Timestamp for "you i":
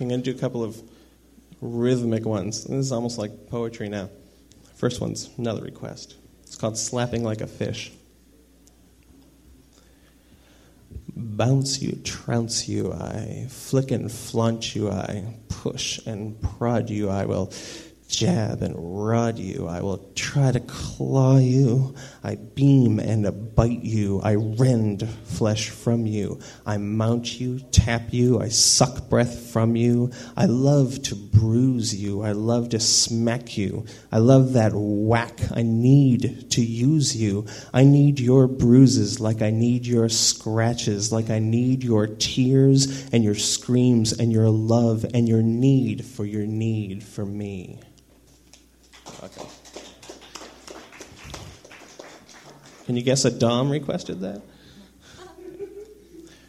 12.68-13.46, 14.76-15.38, 16.90-17.24, 19.38-19.80, 21.38-22.36, 23.82-24.34, 26.06-26.76, 28.12-28.48, 29.76-30.46, 31.94-32.32, 33.58-34.18, 37.14-37.84